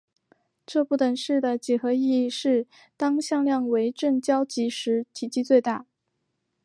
[0.65, 2.65] 这不等式的几何意义是
[2.97, 5.85] 当向量为正交集时体积最大。